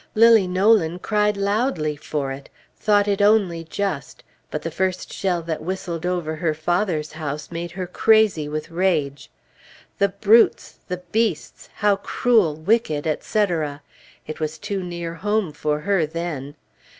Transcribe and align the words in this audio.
Lilly 0.15 0.47
Nolan 0.47 0.97
cried 0.97 1.37
loudly 1.37 1.95
for 1.95 2.31
it; 2.31 2.49
thought 2.75 3.07
it 3.07 3.21
only 3.21 3.63
just; 3.63 4.23
but 4.49 4.63
the 4.63 4.71
first 4.71 5.13
shell 5.13 5.43
that 5.43 5.61
whistled 5.61 6.07
over 6.07 6.37
her 6.37 6.55
father's 6.55 7.11
house 7.11 7.51
made 7.51 7.69
her 7.73 7.85
crazy 7.85 8.49
with 8.49 8.71
rage. 8.71 9.29
The 9.99 10.09
brutes! 10.09 10.79
the 10.87 11.03
beasts! 11.11 11.69
how 11.75 11.97
cruel! 11.97 12.55
wicked! 12.55 13.05
etc. 13.05 13.83
It 14.25 14.39
was 14.39 14.57
too 14.57 14.81
near 14.81 15.13
home 15.13 15.51
for 15.53 15.81
her, 15.81 16.07
then. 16.07 16.55